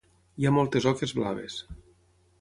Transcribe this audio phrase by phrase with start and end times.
[0.43, 1.59] Hi ha moltes oques blaves.